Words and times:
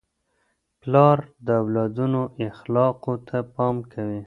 پلار 0.81 1.17
د 1.45 1.47
اولادونو 1.61 2.21
اخلاقو 2.49 3.13
ته 3.27 3.37
پام 3.55 3.75
کوي. 3.93 4.19